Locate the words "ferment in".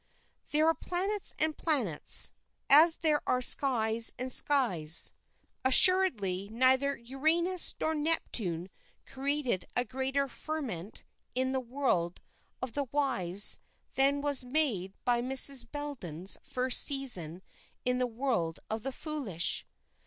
10.27-11.51